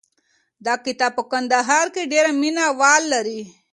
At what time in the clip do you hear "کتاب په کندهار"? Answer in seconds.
0.85-1.85